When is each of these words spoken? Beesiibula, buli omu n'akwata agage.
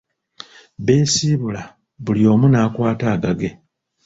Beesiibula, 0.85 1.61
buli 2.03 2.23
omu 2.33 2.45
n'akwata 2.49 3.05
agage. 3.15 3.49